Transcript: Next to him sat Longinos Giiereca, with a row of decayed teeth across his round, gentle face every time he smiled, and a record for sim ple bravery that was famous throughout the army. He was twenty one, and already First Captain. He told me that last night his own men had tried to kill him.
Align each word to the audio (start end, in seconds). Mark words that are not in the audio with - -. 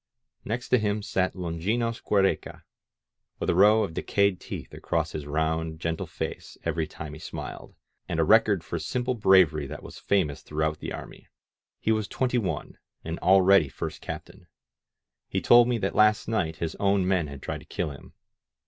Next 0.43 0.69
to 0.69 0.79
him 0.79 1.03
sat 1.03 1.35
Longinos 1.35 2.01
Giiereca, 2.03 2.63
with 3.37 3.51
a 3.51 3.53
row 3.55 3.83
of 3.83 3.93
decayed 3.93 4.39
teeth 4.39 4.73
across 4.73 5.11
his 5.11 5.27
round, 5.27 5.79
gentle 5.79 6.07
face 6.07 6.57
every 6.63 6.87
time 6.87 7.13
he 7.13 7.19
smiled, 7.19 7.75
and 8.09 8.19
a 8.19 8.23
record 8.23 8.63
for 8.63 8.79
sim 8.79 9.03
ple 9.03 9.13
bravery 9.13 9.67
that 9.67 9.83
was 9.83 9.99
famous 9.99 10.41
throughout 10.41 10.79
the 10.79 10.91
army. 10.91 11.27
He 11.79 11.91
was 11.91 12.07
twenty 12.07 12.39
one, 12.39 12.79
and 13.03 13.19
already 13.19 13.69
First 13.69 14.01
Captain. 14.01 14.47
He 15.29 15.39
told 15.39 15.67
me 15.67 15.77
that 15.77 15.93
last 15.93 16.27
night 16.27 16.55
his 16.55 16.73
own 16.79 17.07
men 17.07 17.27
had 17.27 17.43
tried 17.43 17.59
to 17.59 17.65
kill 17.65 17.91
him. 17.91 18.13